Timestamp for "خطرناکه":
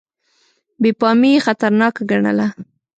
1.45-2.01